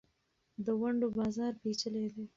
د 0.65 0.67
ونډو 0.79 1.07
بازار 1.17 1.53
پېچلی 1.61 2.05
دی. 2.13 2.25